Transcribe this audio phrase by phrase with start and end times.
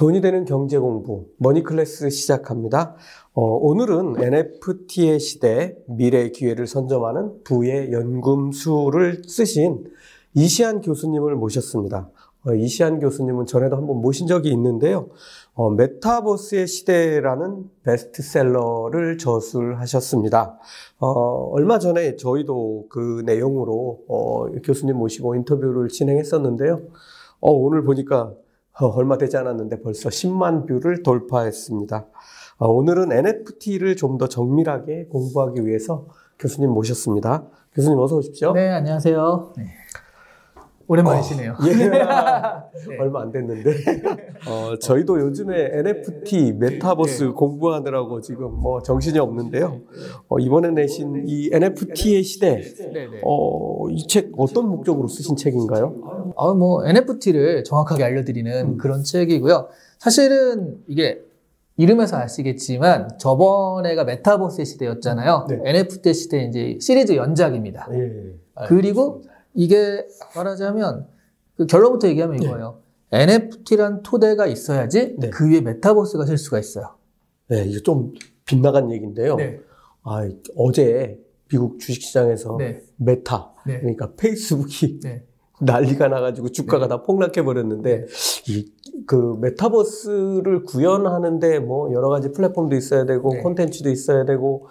[0.00, 2.96] 돈이 되는 경제 공부 머니 클래스 시작합니다.
[3.34, 9.84] 어, 오늘은 NFT의 시대 미래 기회를 선점하는 부의 연금술을 쓰신
[10.32, 12.08] 이시한 교수님을 모셨습니다.
[12.46, 15.10] 어, 이시한 교수님은 전에도 한번 모신 적이 있는데요.
[15.52, 20.58] 어, 메타버스의 시대라는 베스트셀러를 저술하셨습니다.
[21.00, 21.08] 어,
[21.52, 26.80] 얼마 전에 저희도 그 내용으로 어, 교수님 모시고 인터뷰를 진행했었는데요.
[27.40, 28.36] 어, 오늘 보니까 어,
[28.88, 32.06] 얼마 되지 않았는데 벌써 10만 뷰를 돌파했습니다.
[32.58, 36.06] 어, 오늘은 NFT를 좀 더 정밀하게 공부하기 위해서
[36.38, 37.44] 교수님 모셨습니다.
[37.74, 38.52] 교수님 어서 오십시오.
[38.52, 39.52] 네, 안녕하세요.
[39.56, 39.64] 네.
[40.90, 41.54] 오랜만이시네요.
[41.66, 41.72] 예.
[42.98, 43.70] 얼마 안 됐는데.
[44.48, 47.30] 어, 저희도 요즘에 NFT, 메타버스 네.
[47.30, 49.82] 공부하느라고 지금 뭐 정신이 없는데요.
[50.28, 52.56] 어, 이번에 내신 이 NFT의 시대,
[52.92, 53.20] 네, 네.
[53.24, 56.32] 어, 이 책 어떤 목적으로 쓰신 책인가요?
[56.36, 59.68] 아, 뭐 NFT를 정확하게 알려드리는 그런 책이고요.
[60.00, 61.20] 사실은 이게
[61.76, 65.46] 이름에서 아시겠지만 저번에가 메타버스의 시대였잖아요.
[65.48, 65.60] 네.
[65.64, 67.88] NFT 시대 이제 시리즈 연작입니다.
[67.92, 68.34] 예.
[68.66, 69.22] 그리고
[69.54, 71.06] 이게 말하자면
[71.56, 72.80] 그 결론부터 얘기하면 이거예요.
[73.12, 75.30] NFT란 토대가 있어야지 네.
[75.30, 76.94] 그 위에 메타버스가 될 수가 있어요.
[77.48, 78.12] 네, 이거 좀
[78.44, 79.36] 빗나간 얘기인데요.
[79.36, 79.60] 네.
[80.02, 82.82] 아, 어제 미국 주식시장에서 네.
[82.96, 83.80] 메타, 네.
[83.80, 85.24] 그러니까 페이스북이 네.
[85.60, 88.06] 난리가 나가지고 주가가 다 폭락해 버렸는데
[88.48, 93.42] 이 그 메타버스를 구현하는데 뭐 여러 가지 플랫폼도 있어야 되고 네.
[93.42, 94.68] 콘텐츠도 있어야 되고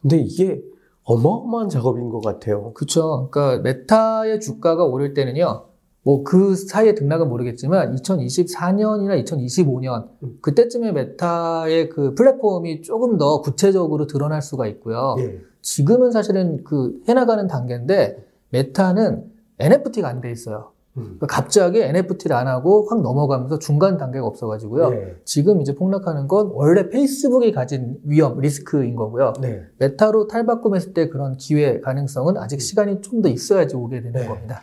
[0.00, 0.62] 근데 이게
[1.04, 2.72] 어마어마한 작업인 것 같아요.
[2.74, 3.28] 그렇죠.
[3.30, 5.66] 그러니까 메타의 주가가 오를 때는요.
[6.02, 10.38] 뭐 그 사이에 등락은 모르겠지만 2024년이나 2025년 음.
[10.40, 15.16] 그때쯤에 메타의 그 플랫폼이 조금 더 구체적으로 드러날 수가 있고요.
[15.18, 15.40] 예.
[15.60, 18.16] 지금은 사실은 그 해나가는 단계인데
[18.50, 20.72] 메타는 NFT가 안 돼 있어요.
[20.96, 21.02] 음.
[21.18, 24.92] 그러니까 갑자기 NFT를 안 하고 확 넘어가면서 중간 단계가 없어가지고요.
[24.92, 25.16] 예.
[25.24, 29.34] 지금 이제 폭락하는 건 원래 페이스북이 가진 위험, 리스크인 거고요.
[29.40, 29.62] 네.
[29.78, 34.26] 메타로 탈바꿈했을 때 그런 기회 가능성은 아직 시간이 좀 더 있어야지 오게 되는 네.
[34.26, 34.62] 겁니다.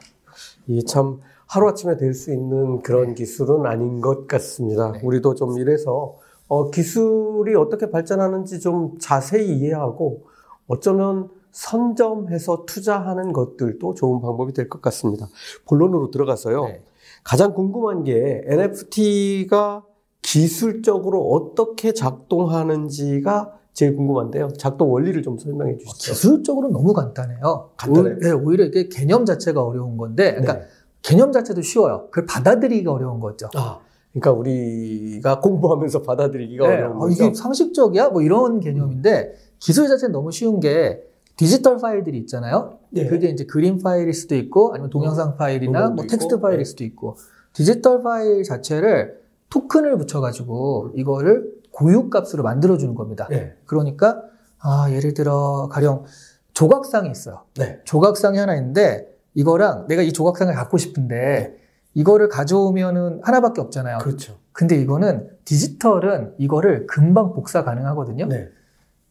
[0.67, 4.91] 이게 참 하루아침에 될 수 있는 그런 기술은 아닌 것 같습니다.
[4.91, 4.99] 네.
[5.03, 6.17] 우리도 좀 이래서
[6.49, 10.23] 어, 기술이 어떻게 발전하는지 좀 자세히 이해하고
[10.67, 15.27] 어쩌면 선점해서 투자하는 것들도 좋은 방법이 될 것 같습니다.
[15.65, 16.65] 본론으로 들어가서요.
[16.65, 16.83] 네.
[17.23, 19.83] 가장 궁금한 게 NFT가
[20.21, 24.49] 기술적으로 어떻게 작동하는지가 제일 궁금한데요.
[24.57, 26.13] 작동 원리를 좀 설명해 주시죠.
[26.13, 27.71] 기술적으로 너무 간단해요.
[27.77, 28.15] 간단해요?
[28.15, 30.61] 오, 네, 오히려 이게 개념 자체가 어려운 건데, 그러니까 네.
[31.01, 32.07] 개념 자체도 쉬워요.
[32.11, 33.49] 그걸 받아들이기가 어려운 거죠.
[33.55, 33.79] 아,
[34.11, 37.13] 그러니까 우리가 공부하면서 받아들이기가 네, 어려운 어, 거죠.
[37.25, 38.09] 이게 상식적이야?
[38.09, 41.03] 뭐 이런 개념인데, 기술 자체는 너무 쉬운 게,
[41.37, 42.79] 디지털 파일들이 있잖아요.
[42.89, 43.07] 네.
[43.07, 46.65] 그게 이제 그림 파일일 수도 있고, 아니면 동영상 파일이나 뭐 텍스트 있고, 파일일 네.
[46.65, 47.15] 수도 있고,
[47.53, 53.27] 디지털 파일 자체를 토큰을 붙여가지고 이거를 고유값으로 만들어주는 겁니다.
[53.29, 53.55] 네.
[53.65, 54.21] 그러니까
[54.59, 56.05] 아 예를 들어 가령
[56.53, 57.43] 조각상이 있어요.
[57.55, 57.79] 네.
[57.85, 61.57] 조각상이 하나 있는데 이거랑 내가 이 조각상을 갖고 싶은데
[61.93, 63.99] 이거를 가져오면은 하나밖에 없잖아요.
[63.99, 64.37] 그렇죠.
[64.51, 68.25] 근데 이거는 디지털은 이거를 금방 복사 가능하거든요.
[68.25, 68.49] 네.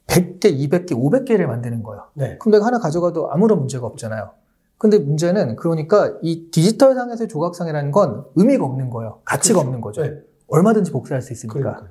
[0.07, 2.05] 100개, 200개, 500개를 만드는 거예요.
[2.15, 2.39] 네.
[2.39, 4.31] 그럼 내가 하나 가져가도 아무런 문제가 없잖아요.
[4.79, 9.21] 근데 문제는 그러니까 이 디지털 상에서의 조각상이라는 건 의미가 없는 거예요.
[9.25, 9.67] 가치가 그렇죠.
[9.67, 10.03] 없는 거죠.
[10.03, 10.21] 네.
[10.49, 11.59] 얼마든지 복사할 수 있으니까.
[11.59, 11.87] 그러니까.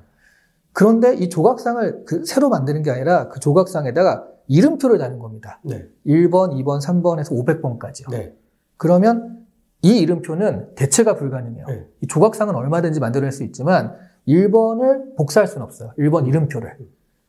[0.72, 5.60] 그런데 이 조각상을 그 새로 만드는 게 아니라 그 조각상에다가 이름표를 다는 겁니다.
[5.64, 5.86] 네.
[6.06, 8.10] 1번, 2번, 3번에서 500번까지요.
[8.10, 8.34] 네.
[8.76, 9.46] 그러면
[9.82, 11.66] 이 이름표는 대체가 불가능해요.
[11.66, 11.86] 네.
[12.02, 13.94] 이 조각상은 얼마든지 만들어낼 수 있지만
[14.28, 15.92] 1번을 복사할 수는 없어요.
[15.98, 16.76] 1번 이름표를.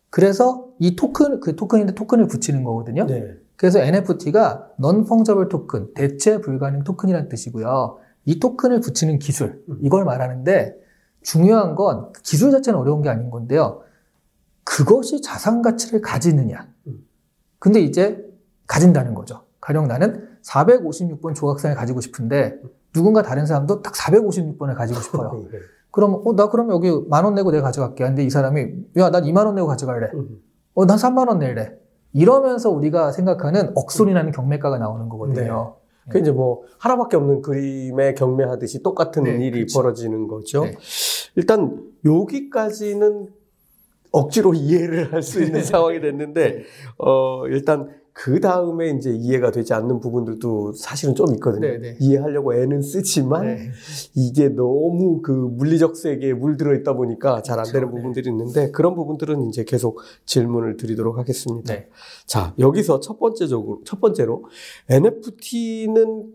[0.10, 3.06] 그래서 이 토큰, 그 토큰인데 토큰을 붙이는 거거든요.
[3.06, 3.36] 네.
[3.56, 7.98] 그래서 NFT가 non-fungible 토큰, 대체 불가능 토큰이라는 뜻이고요.
[8.26, 10.78] 이 토큰을 붙이는 기술, 이걸 말하는데
[11.22, 13.82] 중요한 건그 기술 자체는 어려운 게 아닌 건데요.
[14.64, 16.68] 그것이 자산 가치를 가지느냐.
[16.88, 17.06] 음.
[17.60, 18.24] 근데 이제
[18.68, 19.44] 가진다는 거죠.
[19.60, 22.60] 가령 나는 456번 조각상을 가지고 싶은데
[22.94, 25.46] 누군가 다른 사람도 딱 456번을 가지고 싶어요.
[25.98, 26.02] 네.
[26.08, 28.04] 그럼 어, 나 그럼 여기 만 원 내고 내가 가져갈게.
[28.04, 28.62] 근데 이 사람이
[28.98, 30.12] 야, 난 2만 원 내고 가져갈래.
[30.14, 30.42] 음.
[30.76, 31.74] 어, 난 3만 원 낼래.
[32.14, 35.76] 이러면서 우리가 생각하는 억소리 나는 경매가가 나오는 거거든요.
[36.10, 39.80] 그 이제 뭐 하나밖에 없는 그림에 경매하듯이 똑같은 네, 일이 그렇죠.
[39.80, 40.64] 벌어지는 거죠.
[40.64, 40.78] 네.
[41.36, 43.28] 일단 여기까지는
[44.12, 46.64] 억지로 이해를 할 수 있는 상황이 됐는데
[46.98, 47.90] 어 일단
[48.20, 51.68] 그 다음에 이제 이해가 되지 않는 부분들도 사실은 좀 있거든요.
[51.68, 51.98] 네, 네.
[52.00, 53.72] 이해하려고 애는 쓰지만 네.
[54.16, 57.74] 이게 너무 그 물리적 세계에 물들어 있다 보니까 잘안 그렇죠.
[57.74, 57.96] 되는 네.
[57.96, 61.72] 부분들이 있는데 그런 부분들은 이제 계속 질문을 드리도록 하겠습니다.
[61.72, 61.90] 네.
[62.26, 64.46] 자, 여기서 첫 번째적으로 첫 번째로
[64.90, 66.34] NFT는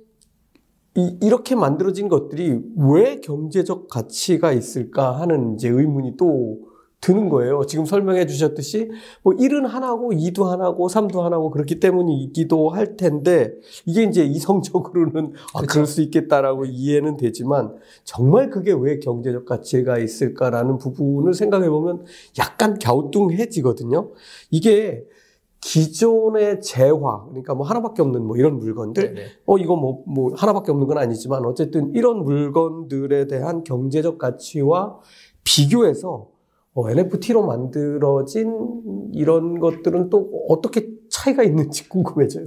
[0.95, 6.72] 이, 이렇게 만들어진 것들이 왜 경제적 가치가 있을까 하는 이제 의문이 또
[7.03, 7.65] 드는 거예요.
[7.67, 8.89] 지금 설명해 주셨듯이
[9.23, 13.53] 뭐 1은 하나고 2도 하나고 3도 하나고 그렇기 때문이기도 할 텐데
[13.85, 15.73] 이게 이제 이성적으로는 아, 그렇죠.
[15.73, 22.05] 그럴 수 있겠다라고 이해는 되지만 정말 그게 왜 경제적 가치가 있을까라는 부분을 생각해 보면
[22.39, 24.13] 약간 갸우뚱해지거든요.
[24.53, 25.05] 이게
[25.61, 29.27] 기존의 재화, 그러니까 뭐 하나밖에 없는 뭐 이런 물건들, 네네.
[29.47, 34.99] 어, 이거 뭐, 뭐, 하나밖에 없는 건 아니지만, 어쨌든 이런 물건들에 대한 경제적 가치와
[35.45, 36.32] 비교해서,
[36.75, 42.47] 어, NFT로 만들어진 이런 것들은 또 어떻게 차이가 있는지 궁금해져요.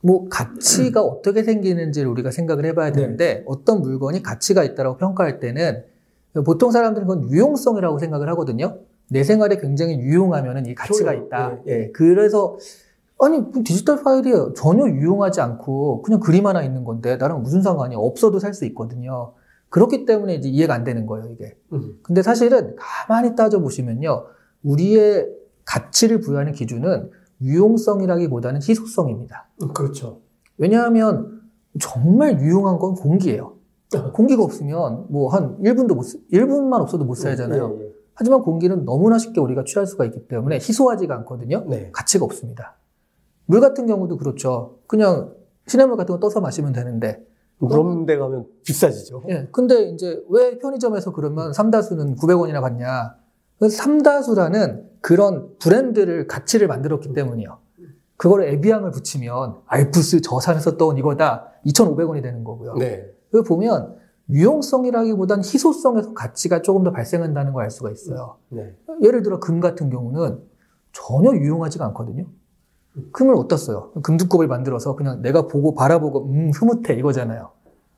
[0.00, 3.00] 뭐 가치가 어떻게 생기는지를 우리가 생각을 해봐야 네.
[3.00, 5.82] 되는데 어떤 물건이 가치가 있다고 평가할 때는
[6.46, 8.78] 보통 사람들은 그건 유용성이라고 생각을 하거든요.
[9.10, 11.58] 내 생활에 굉장히 유용하면은 이 가치가 효용, 있다.
[11.66, 11.78] 예, 예.
[11.80, 12.56] 예, 그래서
[13.20, 17.96] 아니 뭐 디지털 파일이 전혀 유용하지 않고 그냥 그림 하나 있는 건데 나랑 무슨 상관이
[17.96, 19.32] 없어도 살 수 있거든요.
[19.70, 21.56] 그렇기 때문에 이제 이해가 안 되는 거예요 이게.
[21.72, 21.98] 음.
[22.02, 24.24] 근데 사실은 가만히 따져 보시면요,
[24.62, 25.28] 우리의
[25.64, 27.10] 가치를 부여하는 기준은
[27.42, 29.48] 유용성이라기보다는 희소성입니다.
[29.62, 30.20] 음, 그렇죠.
[30.56, 31.40] 왜냐하면
[31.80, 33.54] 정말 유용한 건 공기예요.
[34.12, 37.76] 공기가 없으면 뭐 한 1분도 못, 쓰- 1분만 없어도 못 살잖아요.
[37.78, 37.92] 예, 예.
[38.14, 41.64] 하지만 공기는 너무나 쉽게 우리가 취할 수가 있기 때문에 희소하지가 않거든요.
[41.68, 41.90] 네.
[41.92, 42.76] 가치가 없습니다.
[43.46, 44.78] 물 같은 경우도 그렇죠.
[44.86, 45.32] 그냥
[45.66, 47.24] 시냇물 같은 거 떠서 마시면 되는데.
[47.58, 49.24] 그런 데 가면 비싸지죠.
[49.28, 49.48] 예.
[49.50, 53.16] 근데 이제 왜 편의점에서 그러면 삼다수는 900원이나 받냐?
[53.58, 57.58] 그 삼다수라는 그런 브랜드를 가치를 만들었기 때문이요.
[58.16, 61.52] 그걸 에비앙을 붙이면 알프스 저산에서 떠온 이거다.
[61.66, 62.74] 2,500원이 되는 거고요.
[62.74, 63.10] 네.
[63.30, 63.96] 그 보면
[64.30, 68.36] 유용성이라기보단 희소성에서 가치가 조금 더 발생한다는 걸 알 수가 있어요.
[68.50, 68.74] 네.
[69.02, 70.40] 예를 들어 금 같은 경우는
[70.92, 72.26] 전혀 유용하지가 않거든요.
[73.12, 73.92] 금을 써요?
[74.02, 77.50] 금두껍을 만들어서 그냥 내가 보고 바라보고 음 흐뭇해 이거잖아요.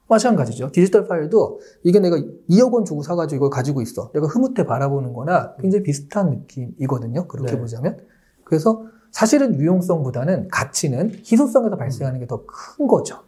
[0.08, 0.72] 마찬가지죠.
[0.72, 2.16] 디지털 파일도 이게 내가
[2.48, 4.10] 2억 원 주고 사가지고 이걸 가지고 있어.
[4.12, 7.28] 내가 흐뭇해 바라보는 거나 굉장히 비슷한 느낌이거든요.
[7.28, 7.60] 그렇게 네.
[7.60, 7.96] 보자면.
[8.44, 13.20] 그래서 사실은 유용성보다는 가치는 희소성에서 발생하는 게 더 큰 거죠.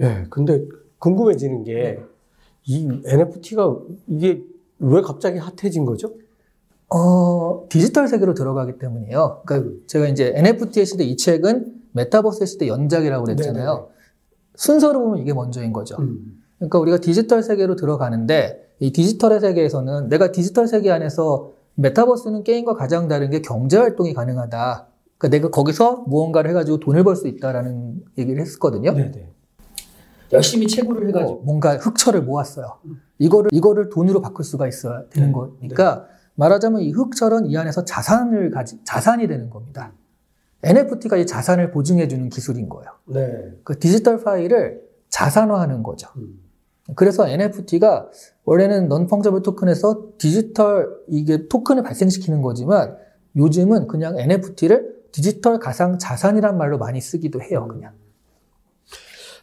[0.00, 0.64] 예, 근데
[0.98, 2.02] 궁금해지는 게,
[2.66, 3.76] 이 NFT가
[4.08, 4.42] 이게
[4.78, 6.14] 왜 갑자기 핫해진 거죠?
[6.90, 9.42] 어, 디지털 세계로 들어가기 때문이에요.
[9.44, 13.64] 그러니까 제가 이제 NFT의 시대 이 책은 메타버스의 시대 연작이라고 그랬잖아요.
[13.64, 13.88] 네네네.
[14.56, 15.96] 순서로 보면 이게 먼저인 거죠.
[15.98, 16.40] 음.
[16.58, 23.08] 그러니까 우리가 디지털 세계로 들어가는데 이 디지털의 세계에서는 내가 디지털 세계 안에서 메타버스는 게임과 가장
[23.08, 24.86] 다른 게 경제 활동이 가능하다.
[25.18, 28.92] 그러니까 내가 거기서 무언가를 해가지고 돈을 벌 수 있다라는 얘기를 했었거든요.
[28.92, 29.30] 네네.
[30.32, 32.78] 열심히 채굴을 해가지고 뭔가 흑철을 모았어요.
[33.18, 35.32] 이거를 이거를 돈으로 바꿀 수가 있어야 되는 네.
[35.32, 39.92] 거니까 말하자면 이 흑철은 이 안에서 자산을 가지 자산이 되는 겁니다.
[40.62, 42.90] NFT가 이 자산을 보증해주는 기술인 거예요.
[43.06, 43.52] 네.
[43.64, 46.08] 그 디지털 파일을 자산화하는 거죠.
[46.16, 46.40] 음.
[46.96, 48.08] 그래서 NFT가
[48.44, 52.96] 원래는 fungible 토큰에서 디지털 이게 토큰을 발생시키는 거지만
[53.36, 57.92] 요즘은 그냥 NFT를 디지털 가상 자산이란 말로 많이 쓰기도 해요, 그냥.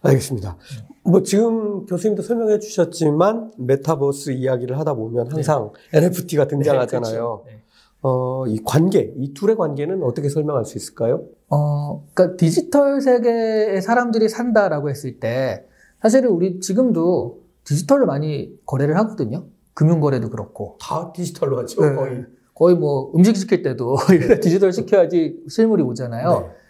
[0.02, 0.58] 알겠습니다.
[1.04, 7.12] 뭐 지금 교수님도 설명해 주셨지만 메타버스 이야기를 하다 보면 항상 NFT가 등장하잖아요.
[7.12, 7.44] 그렇죠.
[7.48, 7.62] 네.
[8.04, 11.24] 어, 이 관계, 이 둘의 관계는 어떻게 설명할 수 있을까요?
[11.50, 15.66] 어, 그러니까 디지털 세계에 사람들이 산다라고 했을 때
[16.02, 19.46] 사실은 우리 지금도 디지털로 많이 거래를 하거든요.
[19.74, 20.78] 금융 거래도 그렇고.
[20.82, 21.96] 다 디지털로 하죠, 네.
[21.96, 22.26] 거의.
[22.56, 23.98] 거의 뭐 음식 시킬 때도
[24.42, 26.40] 디지털 시켜야지 실물이 오잖아요.
[26.40, 26.61] 네.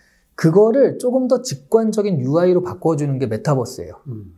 [0.41, 3.93] 그거를 조금 더 직관적인 UI로 바꿔주는 게 메타버스예요.
[4.07, 4.33] 음.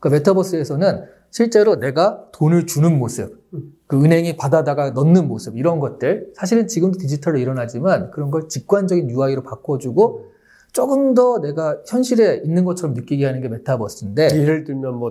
[0.00, 3.74] 그 메타버스에서는 실제로 내가 돈을 주는 모습, 음.
[3.86, 9.42] 그 은행이 받아다가 넣는 모습, 이런 것들, 사실은 지금도 디지털로 일어나지만 그런 걸 직관적인 UI로
[9.42, 10.24] 바꿔주고
[10.72, 15.10] 조금 더 내가 현실에 있는 것처럼 느끼게 하는 게 메타버스인데, 예를 들면 뭐,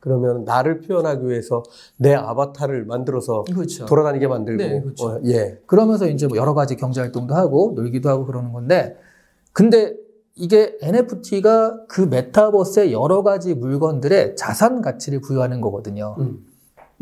[0.00, 1.62] 그러면 나를 표현하기 위해서
[1.96, 3.86] 내 아바타를 만들어서 그렇죠.
[3.86, 5.06] 돌아다니게 만들고, 네, 그렇죠.
[5.06, 5.58] 어, 예.
[5.64, 8.98] 그러면서 이제 뭐 여러 가지 경제 활동도 하고 놀기도 하고 그러는 건데,
[9.52, 9.94] 근데
[10.34, 16.16] 이게 NFT가 그 메타버스의 여러 가지 물건들의 자산 가치를 부여하는 거거든요.
[16.18, 16.46] 음.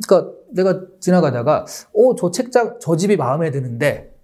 [0.07, 1.65] 그러니까 내가 지나가다가
[1.95, 4.15] 어 저 책장 저 집이 마음에 드는데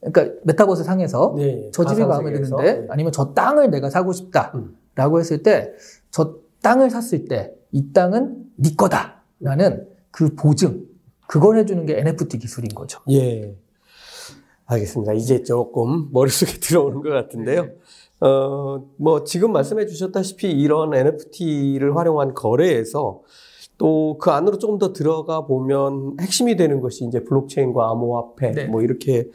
[0.00, 2.32] 그러니까 메타버스 상에서 네, 저 집이 마음에.
[2.32, 2.86] 드는데 네.
[2.90, 4.12] 아니면 저 땅을 내가 사고 음.
[4.12, 5.72] 싶다라고 했을 때
[6.10, 10.86] 저 땅을 샀을 때 이 땅은 네 거다라는 그 보증
[11.26, 13.00] 그걸 해주는 게 NFT 기술인 거죠.
[13.10, 13.54] 예.
[14.68, 15.12] 알겠습니다.
[15.14, 17.64] 이제 조금 머릿속에 들어오는 것 같은데요.
[17.64, 17.72] 네.
[18.20, 23.22] 어, 뭐, 지금 말씀해 주셨다시피 이런 NFT를 활용한 거래에서
[23.78, 28.64] 또 그 안으로 조금 더 들어가 보면 핵심이 되는 것이 이제 블록체인과 암호화폐 네.
[28.66, 29.30] 뭐 이렇게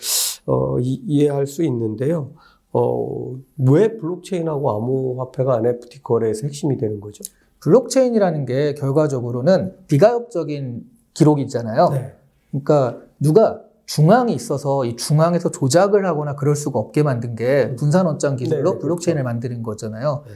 [0.46, 2.32] 어, 이, 이해할 수 있는데요.
[2.74, 7.24] 어, 왜 블록체인하고 암호화폐가 NFT 거래에서 핵심이 되는 거죠?
[7.62, 11.90] 블록체인이라는 게 결과적으로는 비가역적인 기록이잖아요.
[11.90, 12.13] 네.
[12.52, 18.36] 그러니까 누가 중앙이 있어서 이 중앙에서 조작을 하거나 그럴 수가 없게 만든 게 분산 원장
[18.36, 20.24] 기술로 네, 네, 블록체인을 만드는 거잖아요.
[20.25, 20.34] 네.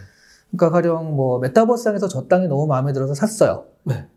[0.52, 3.66] 그러니까 가령 뭐 메타버스상에서 저 땅이 너무 마음에 들어서 샀어요.
[3.84, 4.08] 네.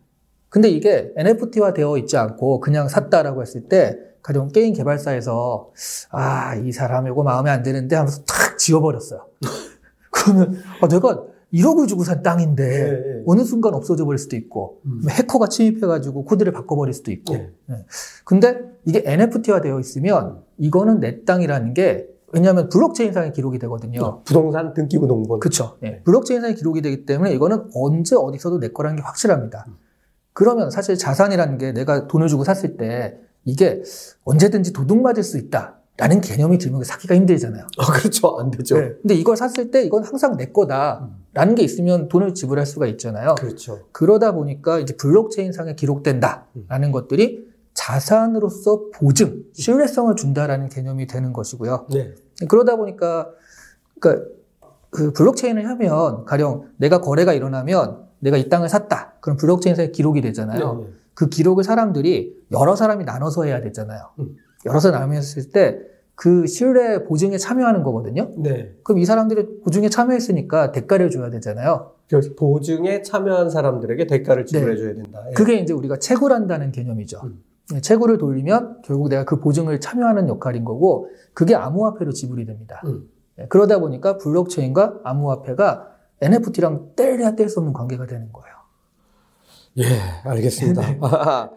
[0.48, 5.70] 근데 이게 NFT화 되어 있지 않고 그냥 샀다라고 했을 때 가령 게임 개발사에서
[6.10, 9.26] 아, 이 사람 이거 마음에 안 드는데 하면서 탁 지워버렸어요.
[10.10, 11.22] 그러면 아, 내가
[11.52, 13.22] 1억을 주고 산 땅인데 네, 네.
[13.26, 15.02] 어느 순간 없어져 버릴 수도 있고 음.
[15.08, 17.50] 해커가 침입해가지고 코드를 바꿔버릴 수도 있고 네.
[17.66, 17.86] 네.
[18.24, 24.22] 근데 이게 NFT화 되어 있으면 이거는 내 땅이라는 게 왜냐하면 블록체인상에 기록이 되거든요.
[24.22, 25.40] 부동산 등기부 농본.
[25.40, 25.78] 그렇죠.
[26.04, 29.66] 블록체인상에 기록이 되기 때문에 이거는 언제 어디서도 내 거라는 게 확실합니다.
[30.32, 33.82] 그러면 사실 자산이라는 게 내가 돈을 주고 샀을 때 이게
[34.24, 37.66] 언제든지 도둑 맞을 수 있다 라는 개념이 들면 사기가 힘들잖아요.
[37.78, 38.38] 아, 그렇죠.
[38.38, 38.78] 안 되죠.
[38.78, 38.92] 네.
[39.02, 43.36] 근데 이걸 샀을 때 이건 항상 내 거다 라는 게 있으면 돈을 지불할 수가 있잖아요.
[43.36, 43.86] 그렇죠.
[43.92, 51.86] 그러다 보니까 이제 블록체인상에 기록된다라는 것들이 자산으로서 보증, 신뢰성을 준다라는 개념이 되는 것이고요.
[51.92, 52.14] 네.
[52.48, 53.30] 그러다 보니까
[54.00, 54.26] 그러니까
[54.90, 59.14] 그 블록체인을 하면 가령 내가 거래가 일어나면 내가 이 땅을 샀다.
[59.20, 60.74] 그럼 블록체인상에 기록이 되잖아요.
[60.74, 60.92] 네, 네.
[61.14, 64.10] 그 기록을 사람들이 여러 사람이 나눠서 해야 되잖아요.
[64.18, 64.36] 음.
[64.66, 65.78] 여러 사람이 했을 때
[66.20, 68.30] 그 신뢰 보증에 참여하는 거거든요.
[68.36, 68.74] 네.
[68.82, 71.92] 그럼 이 사람들이 보증에 참여했으니까 대가를 줘야 되잖아요.
[72.10, 74.76] 그래서 보증에 참여한 사람들에게 대가를 지불해 네.
[74.78, 75.24] 줘야 된다.
[75.30, 75.32] 예.
[75.32, 77.22] 그게 이제 우리가 채굴한다는 개념이죠.
[77.24, 77.42] 음.
[77.72, 82.82] 네, 채굴을 돌리면 결국 내가 그 보증을 참여하는 역할인 거고 그게 암호화폐로 지불이 됩니다.
[82.84, 83.08] 음.
[83.36, 85.88] 네, 그러다 보니까 블록체인과 암호화폐가
[86.20, 88.56] NFT랑 뗄래야 뗄 수 없는 관계가 되는 거예요.
[89.78, 89.84] 예,
[90.28, 90.82] 알겠습니다.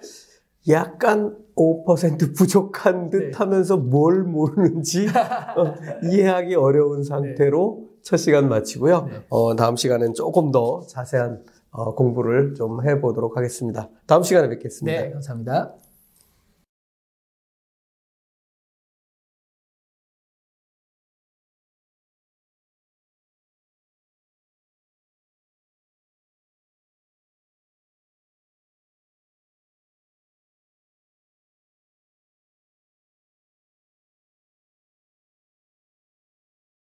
[0.70, 3.32] 약간 5% 부족한 듯 네.
[3.34, 5.08] 하면서 뭘 모르는지
[5.56, 5.76] 어,
[6.10, 9.08] 이해하기 어려운 상태로 첫 시간 마치고요.
[9.10, 9.22] 네.
[9.30, 13.90] 어, 다음 시간엔 조금 더 자세한 어, 공부를 좀 해보도록 하겠습니다.
[14.06, 15.02] 다음 시간에 뵙겠습니다.
[15.02, 15.74] 네, 감사합니다.